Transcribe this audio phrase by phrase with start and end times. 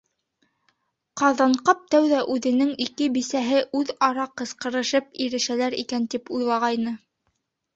[1.21, 6.97] Ҡаҙанҡап тәүҙә үҙенең ике бисәһе үҙ-ара ҡысҡырышып ирешәләр икән тип уйлағайны.